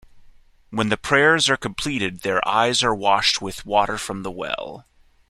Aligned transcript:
When 0.71 0.89
the 0.89 0.97
prayers 0.97 1.47
are 1.47 1.57
completed 1.57 2.21
their 2.21 2.41
eyes 2.47 2.81
are 2.83 2.95
washed 2.95 3.39
with 3.39 3.67
water 3.67 3.99
from 3.99 4.23
the 4.23 4.31
well. 4.31 4.87